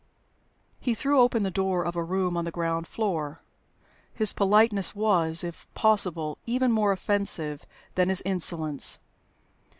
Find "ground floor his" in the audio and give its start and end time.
2.49-4.33